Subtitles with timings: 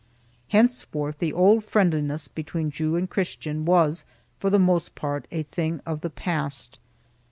[0.47, 4.03] Henceforth the old friendliness between Jew and Christian was,
[4.39, 6.79] for the most part, a thing of the past.